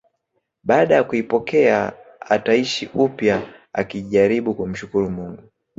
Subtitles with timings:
[0.63, 3.41] Baada ya kuipokea ataishi upya
[3.73, 5.43] akijaribu kumshukuru Mungu